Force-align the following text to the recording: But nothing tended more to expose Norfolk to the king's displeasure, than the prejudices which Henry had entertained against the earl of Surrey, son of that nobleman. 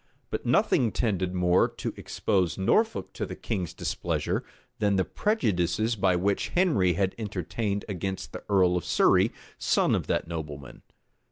But 0.31 0.47
nothing 0.47 0.91
tended 0.91 1.35
more 1.35 1.67
to 1.69 1.93
expose 1.95 2.57
Norfolk 2.57 3.13
to 3.13 3.23
the 3.23 3.35
king's 3.35 3.71
displeasure, 3.71 4.43
than 4.79 4.95
the 4.95 5.05
prejudices 5.05 5.95
which 5.95 6.47
Henry 6.49 6.93
had 6.93 7.13
entertained 7.19 7.85
against 7.87 8.33
the 8.33 8.43
earl 8.49 8.75
of 8.75 8.83
Surrey, 8.83 9.31
son 9.59 9.93
of 9.93 10.07
that 10.07 10.27
nobleman. 10.27 10.81